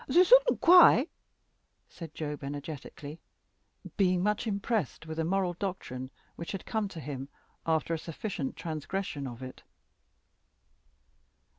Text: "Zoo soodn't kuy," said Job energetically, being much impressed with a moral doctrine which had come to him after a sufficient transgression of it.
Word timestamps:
"Zoo 0.11 0.23
soodn't 0.23 0.61
kuy," 0.61 1.09
said 1.87 2.15
Job 2.15 2.43
energetically, 2.43 3.19
being 3.97 4.23
much 4.23 4.47
impressed 4.47 5.05
with 5.05 5.19
a 5.19 5.23
moral 5.23 5.53
doctrine 5.53 6.09
which 6.37 6.53
had 6.53 6.65
come 6.65 6.87
to 6.87 6.99
him 6.99 7.29
after 7.67 7.93
a 7.93 7.99
sufficient 7.99 8.55
transgression 8.55 9.27
of 9.27 9.43
it. 9.43 9.61